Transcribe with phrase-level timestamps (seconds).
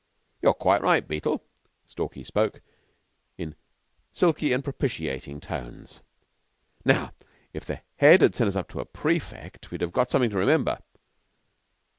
[0.41, 1.43] "You're quite right, Beetle."
[1.85, 2.61] Stalky spoke
[3.37, 3.53] in
[4.11, 5.99] silky and propitiating tones.
[6.83, 7.13] "Now,
[7.53, 10.37] if the Head had sent us up to a prefect, we'd have got something to
[10.39, 10.79] remember!"